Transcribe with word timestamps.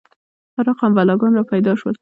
هر 0.55 0.63
رقم 0.69 0.91
بلاګان 0.95 1.31
را 1.35 1.43
پیدا 1.51 1.71
شول. 1.79 1.89